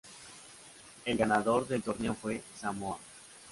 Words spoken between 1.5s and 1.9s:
del